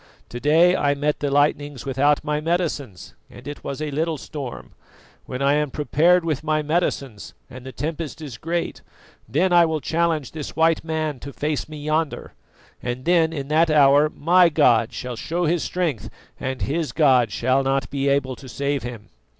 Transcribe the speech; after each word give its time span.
"To 0.29 0.39
day 0.39 0.75
I 0.75 0.95
met 0.95 1.19
the 1.19 1.29
lightnings 1.29 1.85
without 1.85 2.23
my 2.23 2.41
medicines, 2.41 3.13
and 3.29 3.47
it 3.47 3.63
was 3.63 3.79
a 3.83 3.91
little 3.91 4.17
storm; 4.17 4.71
when 5.27 5.43
I 5.43 5.53
am 5.53 5.69
prepared 5.69 6.25
with 6.25 6.43
my 6.43 6.63
medicines 6.63 7.35
and 7.51 7.63
the 7.67 7.71
tempest 7.71 8.19
is 8.19 8.39
great, 8.39 8.81
then 9.29 9.53
I 9.53 9.63
will 9.67 9.79
challenge 9.79 10.31
this 10.31 10.55
white 10.55 10.83
man 10.83 11.19
to 11.19 11.31
face 11.31 11.69
me 11.69 11.77
yonder, 11.77 12.33
and 12.81 13.05
then 13.05 13.31
in 13.31 13.47
that 13.49 13.69
hour 13.69 14.09
my 14.09 14.49
god 14.49 14.91
shall 14.91 15.15
show 15.15 15.45
his 15.45 15.61
strength 15.61 16.09
and 16.39 16.63
his 16.63 16.93
God 16.93 17.31
shall 17.31 17.61
not 17.61 17.87
be 17.91 18.07
able 18.09 18.35
to 18.37 18.49
save 18.49 18.81
him." 18.81 19.09